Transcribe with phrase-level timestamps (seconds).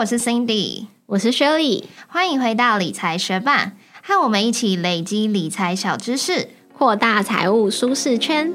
[0.00, 8.50] 我是 Cindy，我是 Shirley，欢迎回到理财学霸，和我们一起累积理财小知识，扩大财务舒适圈。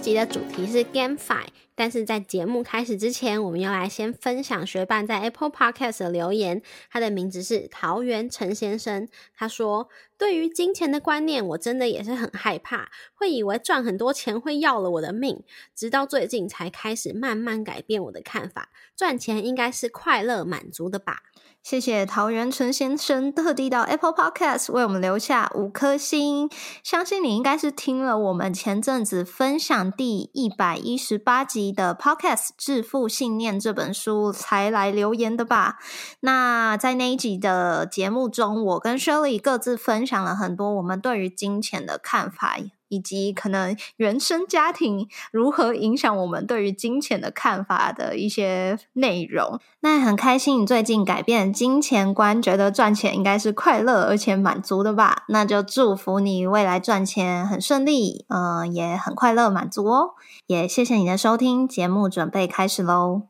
[0.00, 1.44] 集的主题是 GameFi。
[1.74, 6.60] 但是在节目开始之前，我们要来先分享学伴在 Apple Podcast 的留言。
[6.90, 9.08] 他的名字是桃园陈先生。
[9.34, 9.88] 他说
[10.18, 15.42] ：“对于金钱的观念，我真的也是很害怕，会以为赚很多钱会要了我的命。
[15.74, 21.22] 直到最近才开始慢慢改变我的看法，赚钱应该是快乐满足的吧。”
[21.62, 26.48] 谢谢桃园陈先生特地到 Apple Podcast 为我们留下五颗星。
[26.82, 35.76] 相信你应该是听了我们前阵子分享第一百一十八集的 Podcast《致富信念》这本书才来留言的吧？
[36.20, 42.56] 那在那一集的节目中，我跟 Shirley 各自分享了很多我们对于金钱的看法。
[42.90, 49.58] 以及可能原生家庭如何影响我们对于金钱的看法的一些内容。
[49.80, 55.24] 那很开心你最近改变金钱观，觉得赚钱应该是快乐而且满足的吧？
[55.28, 60.10] 那就祝福你未来赚钱很顺利，嗯，也很快乐满足哦。
[60.46, 63.29] 也谢谢你的收听，节目准备开始喽。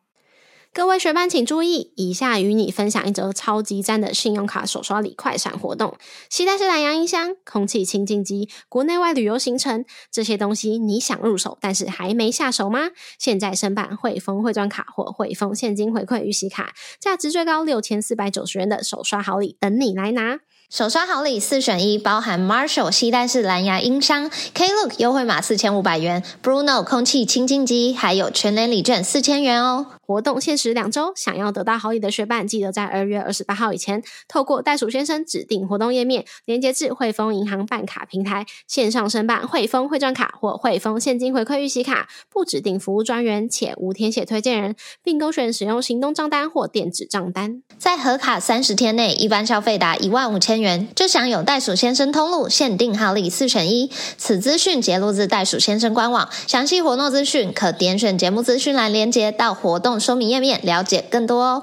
[0.73, 5.97] 各位学伴请注意，以下与你分享一则超级赞的信用卡手刷礼快闪活动。
[6.29, 12.91] 携带式蓝牙音箱、空气清净机、国内外旅游行程，这些东西你想入手，但是还没下手吗？
[13.19, 20.39] 现在申办汇丰汇赚卡或汇丰现金回馈预习卡，价值最高六千四百九十元的手刷好礼等你来拿。
[20.71, 29.87] 手刷好礼四选一，包含 Marshall 携带式蓝牙音箱、Klook 优惠码四千五百元，Bruno 空气清净机，还有全年礼券四千元哦。
[30.07, 47.63] 活动限时两周，想要得到好礼的学伴，记得在二月二十八号以前，透过袋鼠先生指定活动页面，连接至汇丰银行办卡平台，线上申办汇丰汇赚卡或汇丰现金回馈预习卡，不指定服务专员，且无填写推荐人，并勾选使用行动账单或电子账单。
[47.79, 53.91] 在核卡三十天内，一般消费达一万五千元，就享有袋鼠先生通路限定好礼四选一。
[54.17, 59.98] 此资讯揭露自袋鼠先生官网，详细活动资讯可点选节目资讯栏连接到活动。
[59.98, 61.63] 说明页面了解更多哦。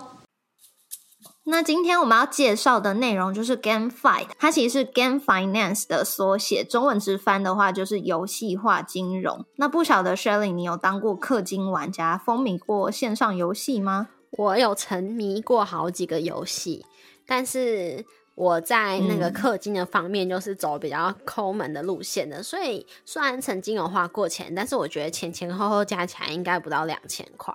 [1.49, 9.45] 那今天我们要介绍的内容就是 GameFi，它其实是 Game Finance 的缩写，中文直翻的话就是游戏化金融。
[9.55, 14.09] 那不晓得 Shelly，你有当过氪金玩家，风靡过线上游戏吗？
[14.31, 16.85] 我有沉迷过好几个游戏，
[17.25, 18.05] 但是
[18.37, 27.51] 我在那个氪金的方面就是走比较抠门的路线的，所以虽然曾经有花过钱，但是我觉得前前后后加起来应该不到两千块。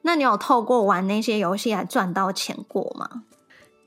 [0.00, 3.24] 那你有透过玩那些游戏来赚到钱过吗？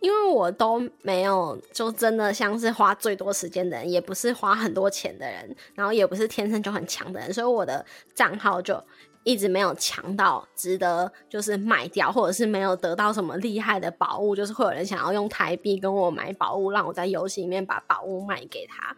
[0.01, 8.81] 因为我都没有，就真的像是花最多时间的人，也不是花很多钱的人，然后也不是天生就很强的人，所以我的账号就
[9.29, 18.95] 一直没有强到值得就是卖掉，或者是没有得到什么厉害的宝物，就是会有人想要用台币跟我买宝物，让我在游戏里面把宝物卖给他。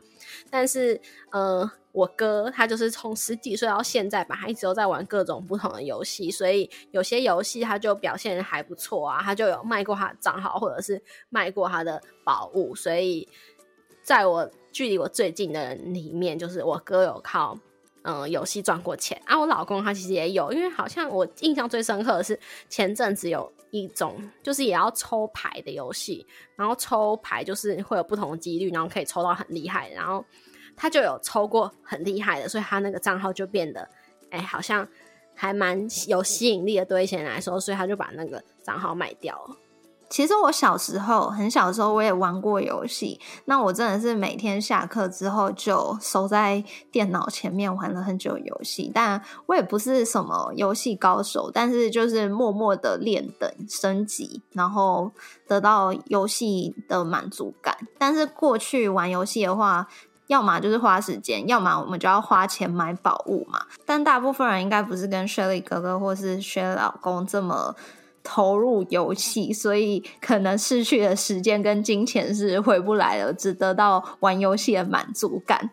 [0.50, 1.00] 但是，
[1.34, 12.74] 呃，我哥他就是从十几岁到现在吧，他一直都在玩各种不同的游戏，所以有些游戏他就表现还不错啊，他就有卖过他的账号，或者是卖过他的宝物。
[12.74, 13.28] 所以，
[14.02, 17.60] 在我距离我最近的人里面，就是我哥有靠
[18.04, 19.40] 嗯游戏赚过钱啊。
[19.40, 22.40] 我老公他其实也有，因为好像我印象最深刻的是
[22.70, 26.26] 前阵子有一种就是也要抽牌的游戏，
[26.56, 30.24] 然后抽牌就是会有不同的几率，然后可以抽到很厉害，然后。
[30.74, 33.88] 他就有抽过很厉害的，所以他那个账号就变得，
[34.32, 34.88] 哎，好像
[35.36, 39.56] 还蛮有吸引力的，对一些人来说，所以他就把那个账号卖掉了。
[40.12, 43.18] 其实我小时候很小的时候，我也玩过游戏。
[43.46, 46.62] 那我真的是每天下课之后就守在
[46.92, 48.92] 电脑前面玩了很久游戏。
[48.94, 55.14] 但我也不是什么游戏高手，但是就是默默的练等升级，然后
[55.48, 57.78] 得到游戏的满足感。
[57.98, 59.88] 但是过去玩游戏的话，
[60.28, 63.62] 要么就是花时间，要么我们就要花钱买宝物嘛。
[63.86, 67.74] 但大部分人应该不是跟雪莉哥哥或是雪老公这么
[68.24, 75.72] 投入游戏，所以可能失去的时间跟金钱是回不来了，只得到玩游戏的满足感。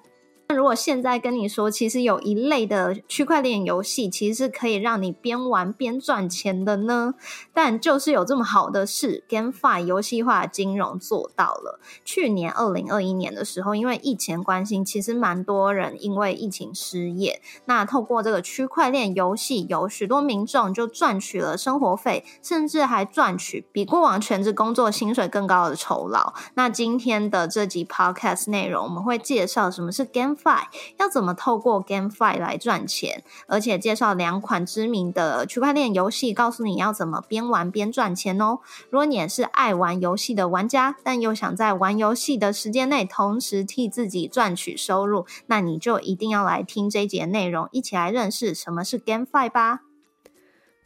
[0.51, 7.13] 那如果现在跟你说，其实有一类的区块链游戏，其实是可以让你边玩边赚钱的呢？
[7.53, 11.79] 但就是有这么好的事，GameFi 游戏化金融做到了。
[12.03, 17.43] 去年二零二一年的时候，因为疫情关系，其实蛮多人因为疫情失业。
[17.67, 26.33] 那透过这个区块链游戏，有许多民众就赚取了生活费，甚至还赚取比过往全职工作薪水更高的酬劳。
[26.55, 30.38] 那今天的这集 Podcast 内容，我们会介绍什么是 Game。
[30.39, 30.67] Fi
[30.99, 38.61] 要怎么透过 GameFi 来赚钱，而且介绍两款知名的区块链游戏，告诉你要怎么边玩边赚钱哦。
[38.91, 49.88] 如果你也是爱玩游戏的玩家，但又想在玩游戏的时间内同时替自己赚取收入，那你就一定要来听这节内容，一起来认识什么是 GameFi 吧。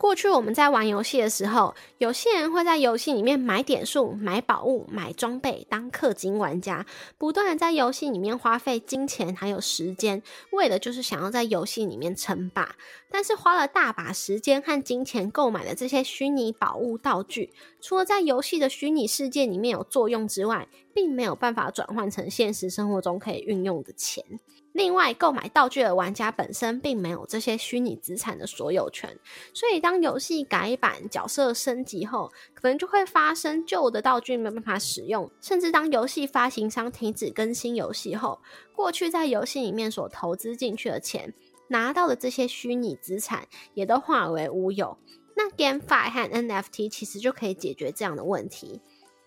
[0.03, 6.85] 过去我们在玩游戏的时候，有些人会在游戏里面买点数、买宝物、买装备，当氪金玩家，
[7.17, 10.21] 不断的在游戏里面花费金钱还有时间，
[10.51, 12.75] 为的就是想要在游戏里面称霸。
[13.13, 24.25] 但是花了大把时间和金钱购买的这些虚拟宝物道具，除了在游戏的虚拟世界里面有作用之外，并没有办法转换成现实生活中可以运用的钱。
[24.73, 29.19] 另外，购买道具的玩家本身并没有这些虚拟资产的所有权，
[29.53, 38.41] 所以当游戏改版、角色升级后，可能就会发生旧的道具没办法使用，甚至当游戏发行商停止更新游戏后，
[38.75, 41.35] 过去在游戏里面所投资进去的钱，
[41.69, 44.97] 拿到的这些虚拟资产也都化为乌有。
[45.35, 48.81] 那 GameFi 和 NFT 其实就可以解决这样的问题。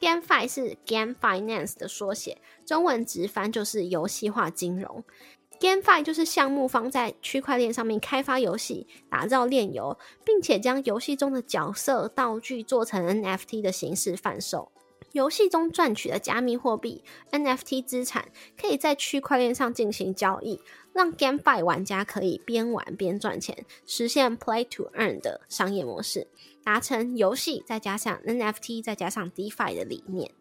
[0.05, 5.03] GameFi 是 Game Finance 的缩写，中文直翻就是游戏化金融。
[5.59, 14.71] GameFi 就是项目方在区块链上面开发游戏、打造链游，并且将游戏中的角色道具做成 NFT 的形式贩售。
[15.13, 18.27] 游戏中赚取的加密货币 NFT 资产，
[18.61, 20.61] 可以在区块链上进行交易，
[20.93, 26.27] 让 GameFi 玩家可以边玩边赚钱，实现 Play to Earn 的商业模式，
[26.65, 30.31] 达成游戏再加上 NFT 再加上 DeFi 的理念。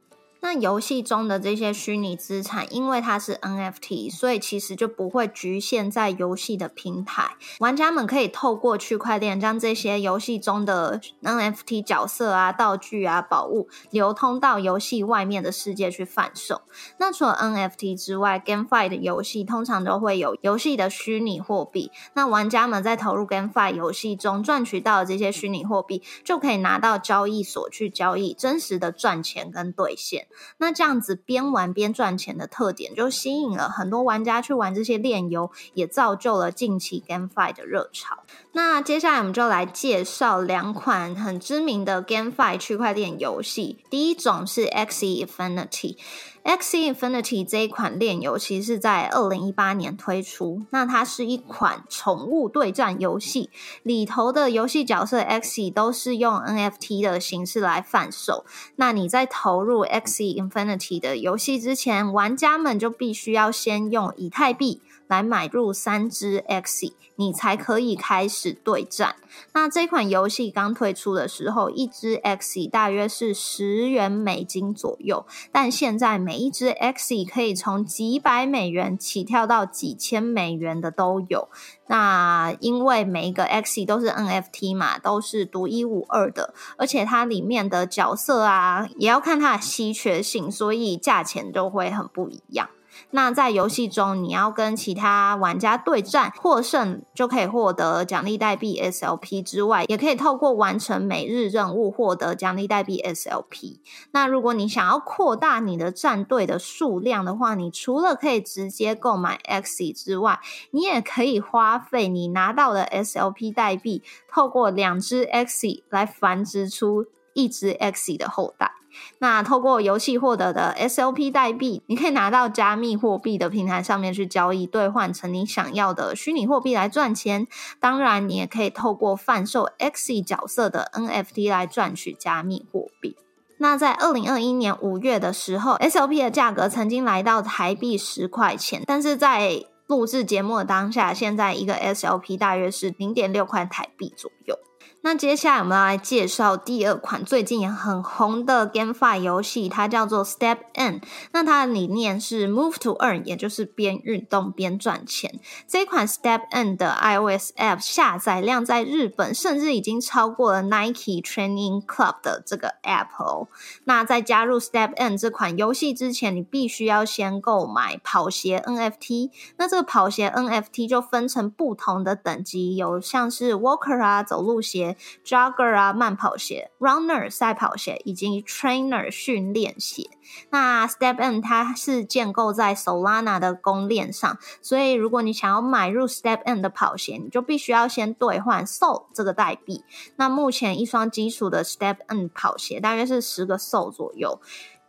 [0.45, 7.39] 那游戏中的这些虚拟资产，因为它是 NFT，所以其实就不会局限在游戏的平台。
[7.61, 16.61] 玩家们可以透过区块链将这些游戏中的 NFT 角色啊、道具啊、宝物流通到游戏外面的世界去贩售。
[16.99, 21.91] 那除了 NFT 之外，GameFi 的游戏通常都会有游戏的虚拟货币。
[22.13, 30.27] 那玩家们在投入 GameFi 游戏中赚取到的这些虚拟货币，就可以拿到交易所去交易，真实的赚钱跟兑现。
[30.59, 38.25] 那这样子边玩边赚钱的特点，就吸引了很多玩家去玩这些炼油，也造就了近期 GameFi 的热潮。
[38.53, 43.79] 那接下来我们就来介绍两款很知名的 GameFi 区块链游戏。
[43.91, 45.97] 第一种是 Xe Infinity。
[46.45, 53.49] Xe Infinity 这一款链游其实是在二零一八年推出，那它是一款宠物对战游戏，
[53.83, 58.45] 里头的游戏角色 Xe 都是用 NFT 的形式来贩售。
[58.77, 64.83] 那你在投入 Xe Infinity 的游戏之前，玩家们就必须要先用以太币。
[65.07, 69.17] 来买入三只 X，你才可以开始对战。
[69.53, 81.49] 那这款游戏刚推出的时候，一只 X 大约是十元美金左右，但现在每一只 X 可以从几百美元起跳到几千美元的都有。
[81.87, 92.71] 那因为每一个 X 都是 NFT 嘛，都是独一无二的，而且它里面的角色啊，也要看它的稀缺性，所以价钱都会很不一样。
[93.11, 103.79] 那在游戏中，你要跟其他玩家对战，获胜就可以获得奖励代币 SLP 之外，也可以透过完成每日任务获得奖励代币 SLP。
[104.13, 118.73] 那如果你想要扩大你的战队的数量的话，你除了可以直接购买 Xe 之外，你也可以花费你拿到的 SLP 代币，透过两只 Xe 来繁殖出一只 Xe 的后代。
[119.19, 127.47] 那透过游戏获得的 SLP 代币，你可以拿到加密货币的平台上面去交易，兑换成你想要的虚拟货币来赚钱。
[127.81, 133.17] 当然，你也可以透过贩售 Xe 角色的 NFT 来赚取加密货币。
[133.59, 144.59] 那在二零二一年五月的时候，SLP 的价格曾经来到台币十块钱，但是在录制节目的当下，现在一个 SLP 大约是零点六块台币左右。
[145.07, 151.03] 那接下来我们要来介绍第二款最近也很红的 GameFi 游戏，它叫做 Step N。
[151.33, 155.39] 那它的理念是 Move to Earn，也就是边运动边赚钱。
[155.69, 163.49] 这款 Step N 的 iOS App 下载量在日本甚至已经超过了 Nike Training Club 的这个 App 哦。
[163.85, 169.29] 那在加入 Step N 这款游戏之前，你必须要先购买跑鞋 NFT。
[169.59, 174.94] 那这个跑鞋 NFT 就分成不同的等级，有像是 Walker 啊，走路鞋。
[175.25, 180.11] Jogger 啊，慢跑鞋；Runner 赛跑鞋，以及 Trainer 训练鞋。
[180.51, 189.85] 那 Step N 它是建构在 Solana 的公链上，所以如果你想要买入 Step N 的跑鞋，你就必须要先兑换 Sol 这个代币。
[190.17, 194.41] 那目前一双基础的 Step N 跑鞋大约是十个 Sol 左右。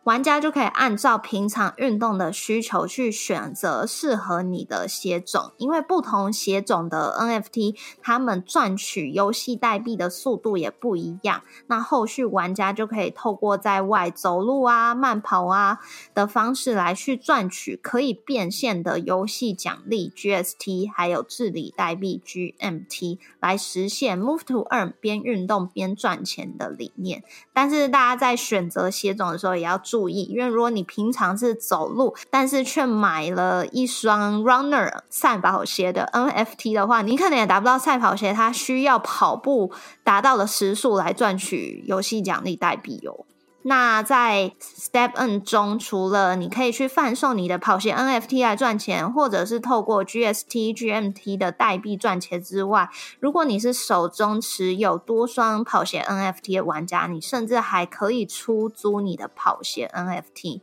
[0.06, 11.42] 玩家就可以按照平常运动的需求去选择适合你的鞋种，因为不同鞋种的 NFT，他们赚取游戏代币的速度也不一样。
[11.66, 15.80] 那后续玩家就可以透过在外走路啊、慢跑啊
[16.14, 27.24] 的方式来去赚取可以变现的游戏奖励 GST，还有治理代币 GMT，来实现 Move to Earn 边运动边赚钱的理念。
[27.52, 39.72] 但是大家在选择鞋种的时候也要注意，因为如果你平常是走路，但是却买了一双 Runner 赛跑鞋的 NFT 的话，你可能也达不到赛跑鞋它需要跑步
[40.04, 43.26] 达到的时速来赚取游戏奖励代币哦。
[43.68, 52.88] 那在 Step N 中，除了你可以去贩售你的跑鞋 NFT 来赚钱，或者是透过 GST、GMT 的代币赚钱之外，
[53.20, 60.62] 如果你是手中持有多双跑鞋 NFT 的玩家，你甚至还可以出租你的跑鞋 NFT。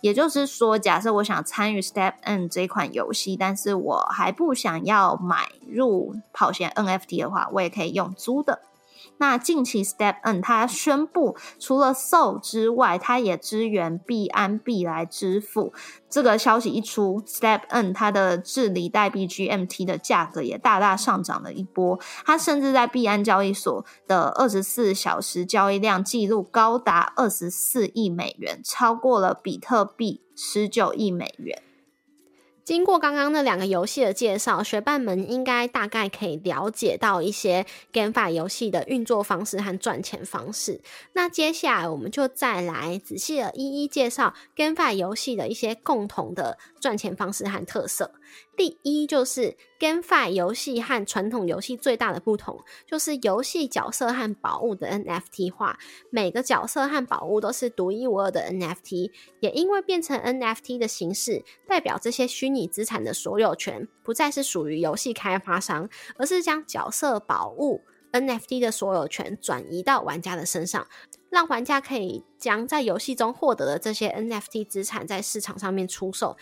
[0.00, 8.60] 也就是说，假设我想参与 Step N 这款游戏，但是我还不想要买入跑鞋 NFT 的话，我也可以用租的。
[9.18, 15.72] 那近期 Step N 它宣布，除了 SO 之外，它也支援币安币来支付。
[16.10, 21.98] 这个消息一出，Step N 它的治理代币 GMT 的价格也大大上涨了一波。
[22.24, 31.62] 它甚至在币安交易所的二十四小时交易量记录高达二十四亿美元，超过了比特币十九亿美元。
[32.64, 40.80] 经过刚刚那两个游戏的介绍，学伴们应该大概可以了解到一些 GameFi 游戏的运作方式和赚钱方式。
[41.12, 48.12] 那接下来我们就再来仔细的一一介绍 GameFi 游戏的一些共同的赚钱方式和特色。
[48.56, 55.78] 第一就是 GameFi 游戏和传统游戏最大的不同，就是游戏角色和宝物的 NFT 化，
[56.10, 67.82] 每个角色和宝物都是独一无二的 NFT，也因为变成 NFT 的形式，代表这些虚拟资产的所有权不再是属于游戏开发商，而是将角色、宝物
[68.12, 70.86] NFT 的所有权转移到玩家的身上，
[71.30, 76.36] 让玩家可以将在游戏中获得的这些 NFT 资产在市场上面出售。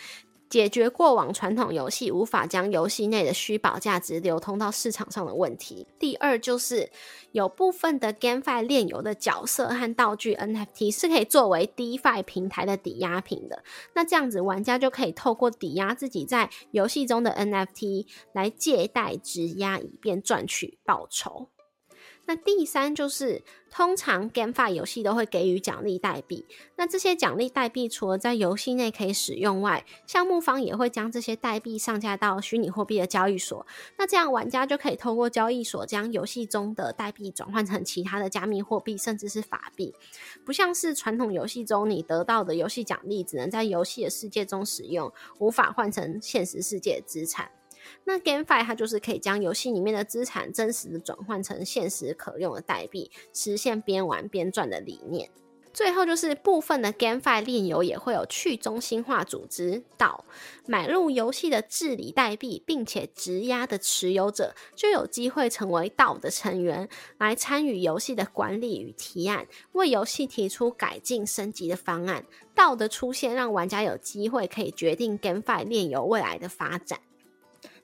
[0.52, 5.86] 解决过往传统游戏无法将游戏内的虚宝价值流通到市场上的问题。
[5.98, 6.90] 第二，就是
[7.30, 13.64] 有部分的 GameFi 炼油的角色和道具 NFT 是可以作为 DeFi 平台的抵押品的。
[13.94, 21.48] 那这样子，玩家就可以透过抵押自己在游戏中的 NFT 来借贷质押，以便赚取报酬。
[22.24, 26.46] 那第三就是，通常 GameFi 游戏都会给予奖励代币。
[26.76, 33.66] 那这些奖励代币除了在游戏内可以使用外，项目方也会将这些代币上架到虚拟货币的交易所。
[33.98, 39.92] 那这样玩家就可以透过交易所将游戏中的代币转换成其他的加密货币，甚至是法币。
[40.44, 47.50] 不像是传统游戏中你得到的游戏奖励只能在游戏的世界中使用，无法换成现实世界资产。
[48.04, 55.30] 那 GameFi 它就是可以将游戏里面的资产真实的转换成现实可用的代币，实现边玩边赚的理念。
[55.74, 60.22] 最后就是部分的 GameFi 链游也会有去中心化组织到
[60.66, 66.86] 买入游戏的治理代币，并且质押的持有者就有机会成为道的成员，
[67.16, 72.26] 来参与游戏的管理与提案，为游戏提出改进升级的方案。
[72.54, 77.00] 道的出现让玩家有机会可以决定 GameFi 链游未来的发展。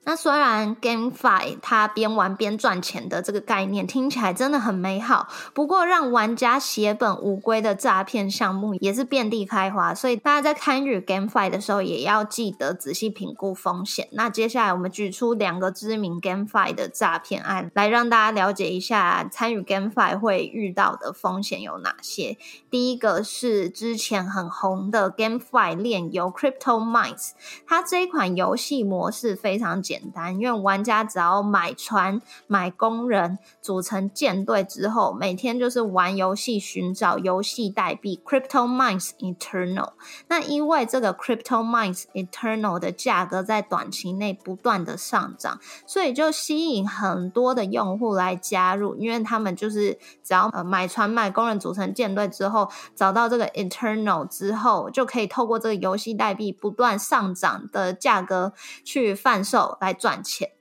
[0.05, 14.07] 那虽然 GameFi 它边玩边赚钱的这个概念听起来真的很美好，不过让玩家血本无归的诈骗项目也是遍地开花，所以大家在参与 GameFi 的时候也要记得仔细评估风险。
[14.13, 22.37] 那接下来我们举出两个知名 GameFi 的诈骗案，来让大家了解一下参与 GameFi 会遇到的风险有哪些。
[22.71, 27.31] 第一个是之前很红的 GameFi 链游 Crypto Mines，
[27.67, 29.83] 它这一款游戏模式非常。
[29.89, 39.93] 简单，因为玩家只要买船、买工人，组成舰队之后，每天就是玩游戏，寻找游戏代币 Crypto Mines Eternal。
[40.27, 58.53] 那因为这个 Crypto Mines Eternal 的价格在短期内不断的上涨，所以就吸引很多的用户来加入，因为他们就是只要呃买船、买工人，组成舰队之后，找到这个 Eternal 之后，就可以透过这个游戏代币不断上涨的价格
[58.85, 59.78] 去贩售。
[59.79, 60.51] 来赚钱，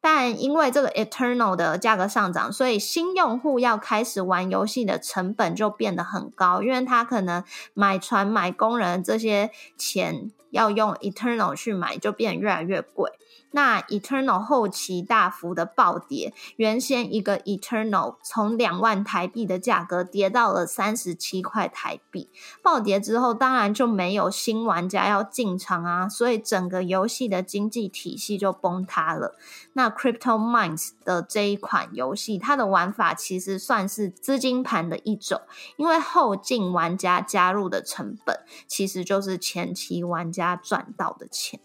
[0.00, 7.42] 但因为这个 Eternal 的价格上涨，所以新用户要开始玩游戏的成本就变得很高，因为他可能
[7.74, 13.10] 买船、买工人这些钱要用 Eternal 去买，就变得越来越贵。
[13.50, 22.28] 那 Eternal 后期大幅的暴跌，原先一个 Eternal 从两万台币的价格跌到了三十七块台币。
[22.62, 29.34] 暴跌之后，当然就没有新玩家要进场啊，所以整个游戏的经济体系就崩塌了。
[29.72, 35.40] 那 Crypto Mines 的这一款游戏，它的玩法其实算是资金盘的一种，
[35.76, 41.60] 因为后进玩家加入的成本，其实就是前期玩家赚到的钱。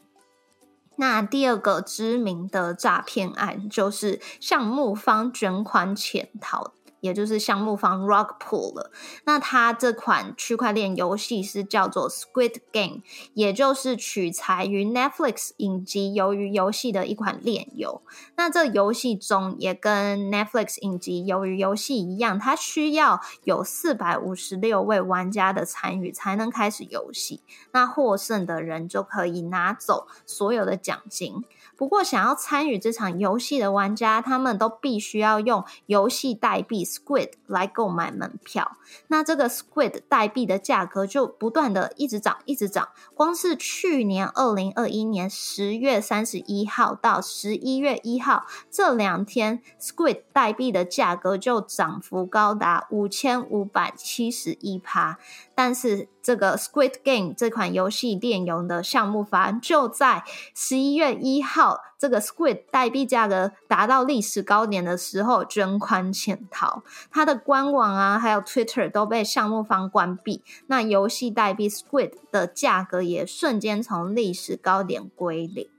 [0.97, 6.73] 那第二个知名的诈骗案就是项目方卷款潜逃。
[7.03, 8.89] 也就是项目方 Rockpool 了。
[9.25, 13.01] 那它这款区块链游戏是叫做 Squid Game，
[13.33, 18.01] 也就是取材于 Netflix 影集鱿鱼游戏的一款链游。
[18.37, 27.41] 那这游戏中也跟 Netflix 影集鱿鱼游戏一样，它需要有四百五十六位玩家的参与才能开始游戏。
[27.73, 31.43] 那获胜的人就可以拿走所有的奖金。
[31.75, 38.77] 不过，想要参与这场游戏的玩家，他们都必须要用游戏代币 Squid 来购买门票。
[39.07, 42.89] 那这个 Squid 代币的价格就不断的一直涨，一直涨。
[43.15, 55.17] 光是去年二零二一年十月三十一号到十一月一号这两天，Squid 代币的价格就涨幅高达五千五百七十一趴。
[55.55, 60.23] 但是这个 Squid Game 这款游戏电游的项目方就在
[60.55, 75.72] 十一月一号，这个 Squid 代币价格达到历史高点的时候捐款潜逃，它的官网啊还有 Twitter 都被项目方关闭，那游戏代币 Squid 的价格也瞬间从历史高点归零。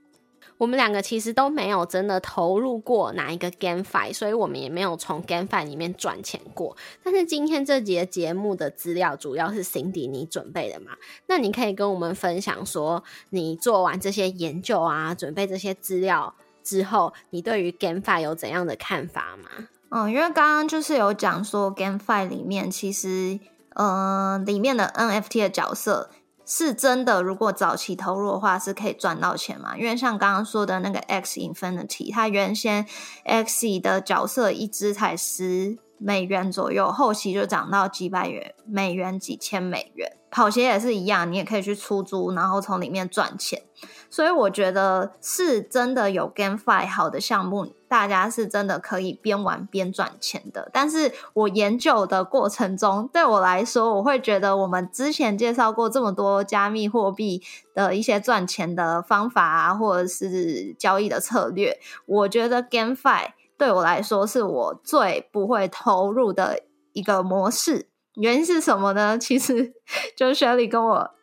[0.57, 6.77] 我们两个其实都没有真的投入过哪一个 GameFi，所以我们也没有从 GameFi 里面赚钱过。
[7.03, 10.93] 但是今天这节节目的资料主要是 Cindy 你准备的嘛？
[11.27, 16.33] 那你可以跟我们分享说，你做完这些研究啊，准备这些资料
[16.63, 19.67] 之后，你对于 GameFi 有怎样的看法吗？
[19.89, 23.39] 嗯，因为刚刚就是有讲说 GameFi 里面其实，
[23.75, 26.09] 嗯，里面的 NFT 的角色。
[26.45, 29.75] 是真的，如果早期投入的话，是可以赚到钱嘛？
[29.75, 32.85] 因为像刚刚说的那个 X Infinity，它原先
[33.23, 40.11] X 的角色一只才十美元左右，后期就涨到几百元美元、几千美元。
[40.29, 43.63] 跑鞋也是一样，你也可以去出租，然后从里面赚钱。
[44.09, 50.69] 所以我觉得是真的有 GameFi 好的项目，大家是真的可以边玩边赚钱的。
[50.73, 57.41] 但是我研究的过程中，对我来说，我会觉得我们之前介绍过这么多加密货币
[57.73, 66.59] 的一些赚钱的方法啊，或者是交易的策略，我觉得 GameFi 对我来说是我最不会投入的
[66.91, 67.87] 一个模式。
[68.15, 69.17] 原因是什么呢？
[69.17, 69.73] 其实
[70.17, 71.14] 就是 Shelly 跟我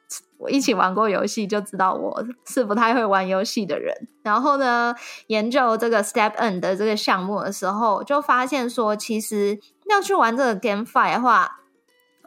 [0.43, 4.09] 我一起玩过游戏，就知道我是不太会玩游戏的人。
[4.25, 4.95] 然后呢，
[5.29, 11.61] 研究这个 Step N 的这个项目的时候，就发现说，其实要去玩这个 GameFi 的话，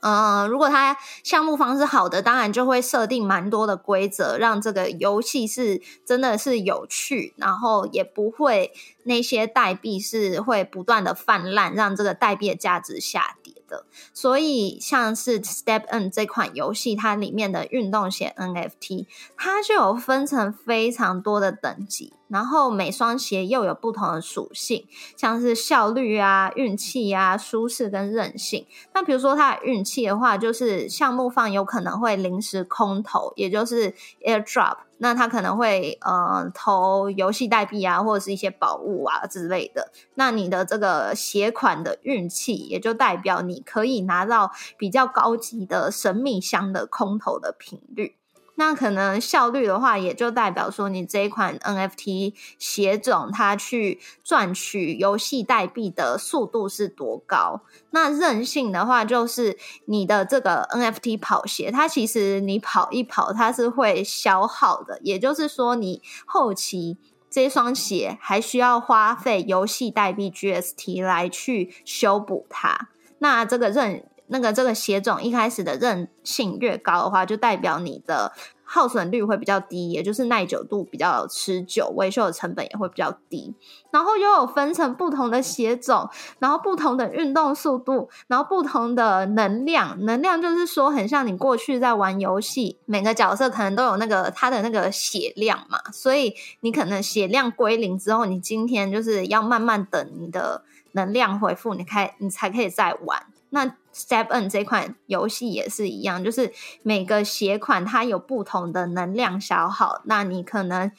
[0.01, 8.71] 嗯，如果它项目方是好的，当然就会设定蛮多的规则，让这个游戏是真的是有趣，然后也不会
[9.03, 13.35] 那些代币是会不断的泛滥，让这个代币的价值下。
[13.67, 28.65] 的，所以像是 Step N 这款游戏，它里面的运动鞋 NFT，它就有分成非常多的等级，然后每双鞋又有不同的属性，像是效率啊、运气啊、舒适跟韧性。
[28.93, 33.93] 那比如说它的运气的话，就是项目方有可能会临时空投，也就是
[34.25, 34.77] Airdrop。
[34.97, 39.91] 那他可能会呃投游戏代币啊，或者是一些宝物啊之类的。
[40.15, 48.15] 那你的这个携款的运气，也就代表你可以拿到比较高级的神秘箱的空投的频率。
[48.57, 57.61] 那可能效率的话，也就代表说你这一款 NFT 鞋种，它去赚取游戏代币的速度是多高？
[57.91, 64.99] 那韧性的话，就是你的这个 NFT 跑鞋，它其实你跑一跑，它是会消耗的。
[65.01, 66.97] 也就是说，你后期
[67.29, 72.89] 这双鞋还需要花费游戏代币 GST 来去修补它。
[73.19, 74.05] 那这个韧。
[74.27, 78.33] 那个这个鞋种一开始的韧性越高的话，就代表你的
[78.63, 83.53] 耗损率会比较低，也就是耐久度比较持久，维修的成本也会比较低。
[83.91, 86.09] 然后又有分成不同的鞋种，
[86.39, 90.03] 然后不同的运动速度，然后不同的能量。
[90.03, 103.27] 能量就是说，很像你过去在玩游戏，每个角色可能都有那个它的那个血量嘛，所以你可能血量归零之后，你今天就是要慢慢等你的能量恢复，你开你才可以再玩。
[103.55, 106.51] 那 Step N 这款游戏也是一样，就是
[106.83, 110.91] 每个鞋款它有不同的能量消耗，那你可能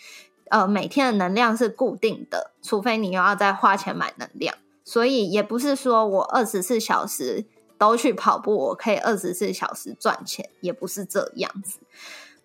[0.49, 4.57] 呃每天的能量是固定的，除非你又要再花钱买能量。
[4.83, 7.45] 所以也不是说我二十四小时
[7.77, 11.81] 都去跑步，我可以二十四小时赚钱，也不是这样子。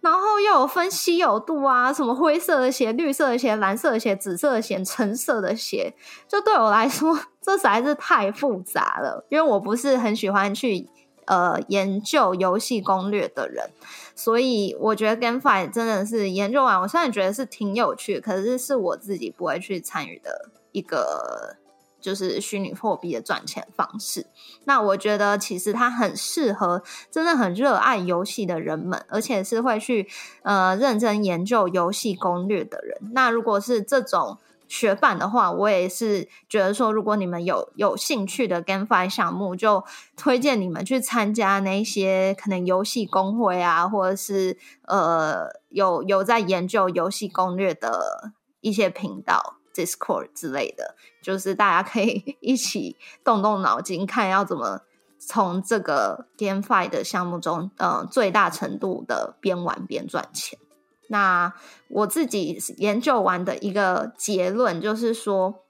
[0.02, 5.94] 然后又有分稀有度啊，什么灰色的鞋、绿色的鞋、蓝色的鞋、紫色的鞋、橙色的鞋，
[6.28, 9.26] 就对我来说，这实在是太复杂了。
[9.30, 10.90] 因为我不是很喜欢去
[11.26, 13.70] 呃研究游戏攻略的人，
[14.16, 21.58] 所以我觉得 GameFi 真的是研究完，我虽然觉得是挺有趣，可是是我自己不会去参与的一个。
[22.02, 24.26] 就是虚拟货币的赚钱方式。
[24.66, 30.10] 那我觉得其实它很适合真的很热爱游戏的人们，而且是会去
[30.42, 32.98] 呃认真研究游戏攻略的人。
[33.14, 34.38] 那如果是这种
[34.68, 39.84] 学伴的话，我也是觉得说，如果你们有有兴趣的 GameFi 项目，就
[40.16, 49.58] 推荐你们去参加那些可能游戏公会啊，或者是呃有有在研究游戏攻略的一些频道。
[49.74, 54.82] Discord 之类的，就是大家可以 一起动动脑筋，看要怎么
[55.20, 60.60] 从这个 GameFi 的项目中，呃，最大程度的边玩边赚钱。
[61.08, 61.54] 那
[61.90, 65.64] 我自己研究完的一个结论就是说。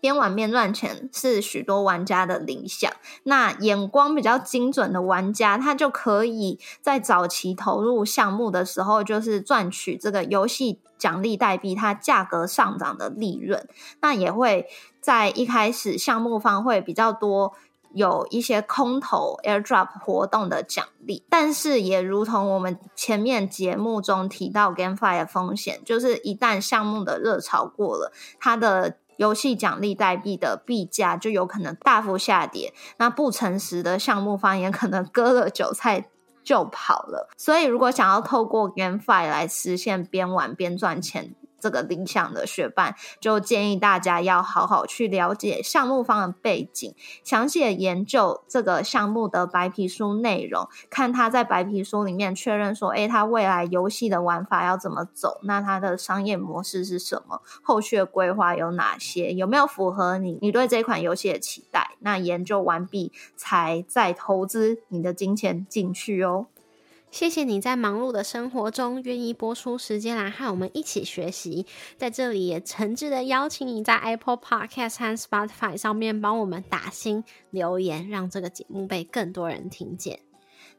[0.00, 2.90] 边玩边赚钱是许多玩家的理想。
[3.24, 13.68] 那眼光比较精准的玩家，他就可以在早期投入项目的时候，就是赚取这个游戏奖励代币它价格上涨的利润。
[14.00, 14.66] 那也会
[15.00, 17.52] 在一开始项目方会比较多
[17.92, 36.06] 有一些空投 airdrop 活动的奖励，但是也如同我们前面节目中提到 GameFi 的风险，就是一旦项目的热潮过了，它的游戏奖励代币的币价就有可能大幅下跌，那不诚实的项目方也可能割了韭菜
[36.42, 37.28] 就跑了。
[37.36, 41.34] 所以，如果想要透过 GameFi 来实现边玩边赚钱。
[41.60, 61.90] 这个理想的学伴，就建议大家要好好去了解项目方的背景，详细的研究这个项目的白皮书内容，看他在白皮书里面确认说，哎，他未来游戏的玩法要怎么走，那他的商业模式是什么，后续的规划有哪些，有没有符合你你对这款游戏的期待？
[62.00, 66.46] 那研究完毕才再投资你的金钱进去哦。
[67.10, 80.29] 谢谢你在忙碌的生活中愿意播出时间来和我们一起学习，在这里也诚挚的邀请你在 Apple Podcast 和 Spotify 上面帮我们打新留言，让这个节目被更多人听见。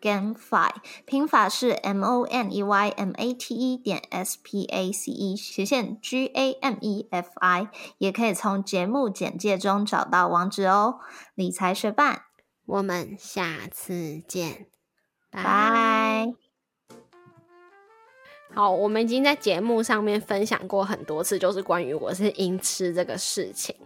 [0.00, 0.70] GameFi
[1.04, 5.10] 拼法是 M O N E Y M A T E 点 S P A C
[5.12, 11.00] E 斜线 G A M E F I，也可以从节目简介中找到网址哦。
[11.34, 12.22] 理财学伴，
[12.66, 14.66] 我们下次见，
[15.30, 16.32] 拜。
[18.54, 23.76] 好，我们已经在节目上面分享过很多次，就是关于我是音痴这个事情，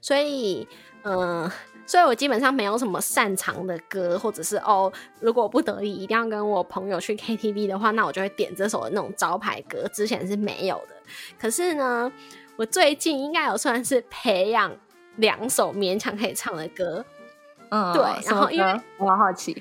[0.00, 0.68] 所以，
[1.04, 1.50] 嗯。
[1.90, 9.88] 所以我基本上没有什么擅长的歌，或者是哦，如果不得已一定要跟我朋友去 KTV 的话，那我就会点这首那种招牌歌。
[9.88, 10.94] 之前是没有的，
[11.36, 12.12] 可是呢，
[12.54, 14.70] 我最近应该有算是培养
[15.16, 17.04] 两首勉强可以唱的歌。
[17.70, 19.60] 嗯，对，然后因为我好奇，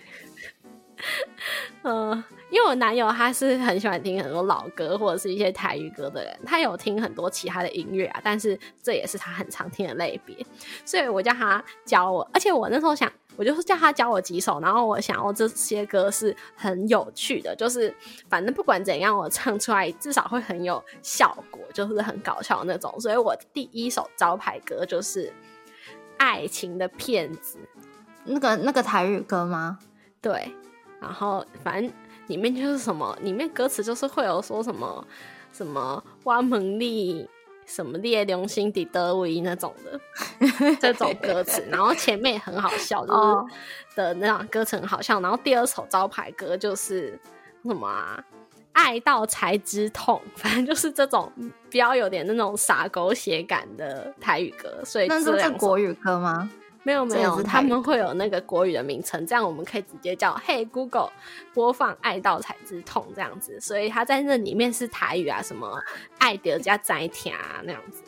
[1.82, 2.24] 嗯。
[2.52, 10.36] 因为我男友他是很喜欢听很多老歌或者是一些台语歌的人，他有听很多其他的音乐啊，但是这也是他很常听的类别，
[10.84, 17.94] 所以我叫他教我，而且我那时候想，我就是叫他教我几首，然后我想要这些歌是很有趣的，就是
[18.30, 25.28] 反正不管怎样，我唱出来至少会很有效果，就是很搞笑那种，所以我第一首招牌歌就是
[26.18, 27.60] 《爱情的骗子》，
[28.24, 29.78] 那个那个台语歌吗？
[30.20, 30.52] 对，
[31.00, 31.92] 然后反正。
[32.30, 33.16] 里面就是什么？
[33.22, 35.06] 里面歌词就是会有说什么
[35.52, 37.28] 什么挖门力
[37.66, 40.00] 什么烈良心底德维那种的
[40.80, 45.20] 这种歌词，然后前面也很好笑，就是的那种歌词很好笑。
[45.20, 47.20] 然后第二首招牌歌就是
[47.64, 48.24] 什么啊？
[48.72, 51.30] 爱到才知痛， 反正就是这种
[51.70, 54.82] 比较有点那种傻狗血感的台语歌。
[54.86, 56.50] 所以那是国语歌吗？
[56.90, 61.12] 没有没有，他们会有那个国语的名称，这样我们可以直接叫“嘿 Google”
[61.54, 65.80] 播放《爱到才知痛》这样子，所以他在那里面是台语啊，什么
[66.18, 68.02] “爱德加摘田”啊那样子。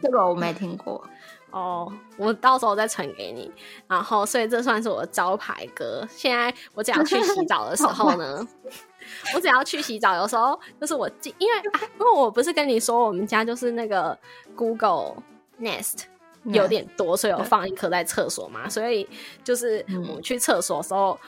[0.00, 1.04] 这个我没听过，
[1.50, 3.50] 哦，我到时候再传给你。
[3.88, 6.06] 然后，所以这算是我的招牌歌。
[6.08, 8.46] 现在我只要去洗澡的时候呢，
[9.34, 11.54] 我只要去洗澡，有时候就是我进，因为
[11.98, 14.16] 因为我不是跟你说我们家就是那个
[14.54, 15.16] Google
[15.60, 16.04] Nest
[16.44, 18.68] 有点多，所以我放一颗在厕所嘛。
[18.68, 19.08] 所以
[19.44, 21.18] 就是我去厕所的时候，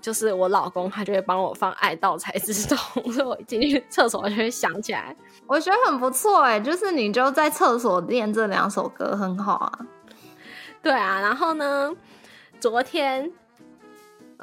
[0.00, 2.76] 就是我老公他就会帮我放爱到才知道，
[3.12, 5.14] 所以我一进去厕所就会想起来。
[5.46, 9.78] 我觉得很不错哎，就是你就在厕所练这两首歌很好啊。
[10.82, 11.92] 对啊，然后呢，
[12.58, 13.30] 昨天，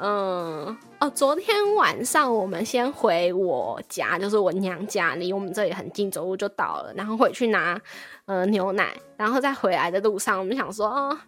[0.02, 6.92] 嗯，哦，昨天晚上我们先回我家，就是我娘家，离我们这里很近，走路就到了。
[6.94, 7.78] 然后回去拿
[8.24, 11.18] 呃牛奶，然后在回来的路上，我们想说，哦，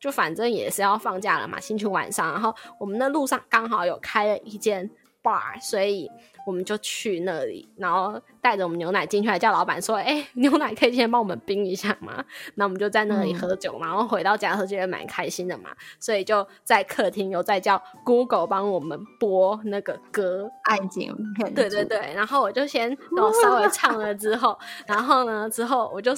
[0.00, 4.90] 就反正也是要放假了嘛，星期晚上，然后我们的路上刚好有开了一间
[5.22, 6.10] bar，所以。
[6.46, 21.12] 我们就去那里，然后带着我们牛奶进去，还叫老板说：“哎，牛奶可以先帮我们冰一下吗？”那我们就在那里喝酒，然后回到家，喝觉得蛮开心的嘛，所以就在客厅又在叫 Google 帮我们播那个歌，安静。
[21.52, 24.56] 对对对，然后我就先我稍微唱了之后，
[24.86, 26.12] 然后呢，之后我就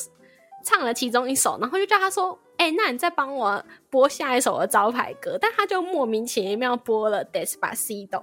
[0.63, 8.23] 唱了其中一首，然后就叫他说：“哎，那你再帮我播下一首的招牌歌。”但他就莫名其妙播了 Despacito。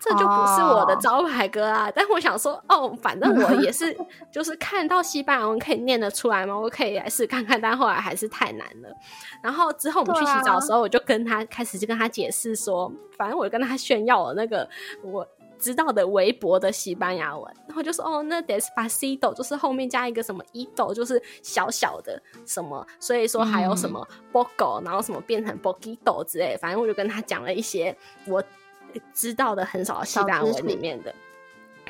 [0.00, 1.90] 这就不是我的招牌歌啊！
[1.94, 3.96] 但我想说，哦，反正我也是，
[4.30, 6.56] 就是看到西班牙文可以念得出来吗？
[6.56, 7.60] 我可以来试看看。
[7.60, 8.88] 但后来还是太难了。
[9.42, 14.68] 然后之后我们去洗澡的时候，我就跟他开始就跟他解释说，反正我跟他炫耀了那个
[15.02, 15.26] 我
[15.58, 17.52] 知道的微博的西班牙文。
[17.66, 26.56] 然后就说，哦，那 despacito 就是后面加一个什么 ido，就是小小的什么，所以说还有什么 bogo，然后什么变成 bogido 之类。
[26.56, 28.40] 反正我就跟他讲了一些我。
[29.12, 31.14] 知道的很少的西班牙文里面的，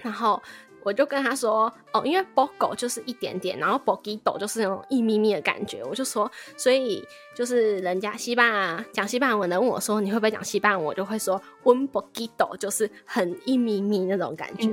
[0.03, 0.43] 然后
[0.85, 14.69] 我就跟他说：“哦，因为 bogo 就是一点点，然后 bogido 就是那种一咪咪的感觉。”我就说：“所以就是人家西班牙讲西班牙文的问我说你会不会讲西班牙，我就会说 un bogido，就是很一咪咪那种感觉。”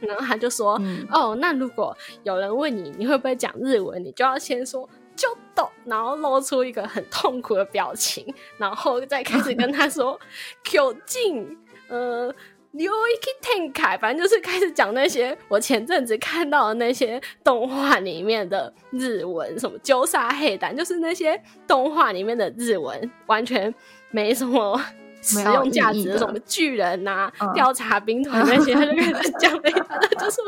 [0.00, 0.80] 然后他就说
[1.12, 5.41] ：“哦，那如果有人问你你会不会讲日文，你就要先说就懂，
[5.84, 8.26] 然后露出一个很痛苦的表情，
[8.58, 10.18] 然后再开始跟他说
[10.64, 11.58] q 进。
[11.88, 12.34] ”呃，
[12.70, 23.74] 刘一克天凯，反正就是开始讲那些我前阵子看到的那些动画里面的日文，什么鸠杀黑胆，就是那些动画里面的日文，完全
[24.10, 24.82] 没什么
[25.22, 30.44] 实用价值，什么巨人呐、调查兵团那些，他就开始讲了一大堆，就说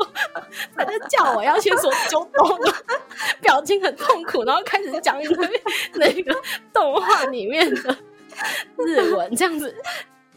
[0.75, 2.73] 他就叫我要先说就懂了，
[3.41, 5.49] 表情很痛苦，然后开始讲一堆
[5.93, 6.35] 那个
[6.71, 7.97] 动画里面的
[8.77, 9.73] 日文，这样子。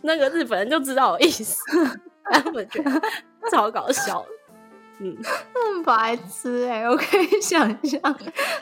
[0.00, 1.60] 那个日本人就知道我意思，
[2.30, 3.02] 他们觉得
[3.50, 4.24] 超搞笑。
[5.00, 8.00] 嗯， 很白痴哎，我可以想象，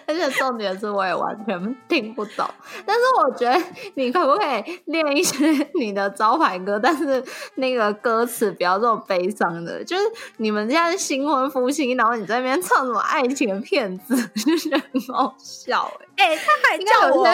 [0.06, 2.46] 而且重点是我也完全听不懂。
[2.84, 3.58] 但是我觉得
[3.94, 9.82] 你可不可以练一些你的招牌歌，但是那个歌词不要这么悲伤的。
[9.82, 10.02] 就是
[10.36, 16.26] 你们现在是新婚夫妻，然后你在那边唱什么爱情的骗子， 就觉得很好笑哎。
[16.26, 17.24] 哎，他还叫我，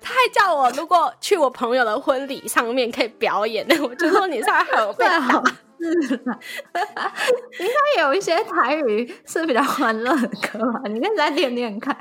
[0.00, 5.42] 他还叫我，如果去我朋友的婚礼上面可以表演，那我就说你太好最好。
[5.80, 6.38] 是啦，
[7.58, 10.82] 应该有一些台语是比较欢乐的歌吧？
[10.88, 11.96] 你可以再练练看。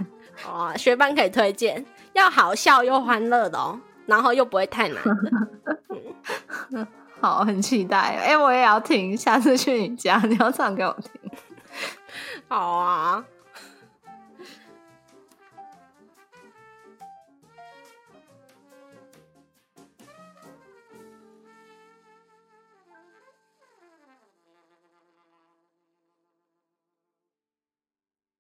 [0.48, 6.88] 哦，学班可以推荐，要好笑又欢乐的哦，然后又不会太难。
[7.20, 7.98] 好，很期待。
[7.98, 11.32] 哎，我也要听，下次去你家你要唱给我听。
[12.48, 13.24] 好啊。